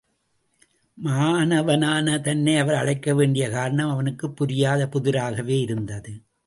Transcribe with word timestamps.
மாணவனான 0.97 2.19
தன்னை 2.19 2.57
அவர் 2.57 2.73
அழைக்க 2.73 3.13
வேண்டிய 3.13 3.49
காரணம் 3.49 3.89
அவனுக்குப் 3.89 4.35
புரியாத 4.35 4.87
புதிராகவே 4.87 5.59
இருந்தது. 5.59 6.21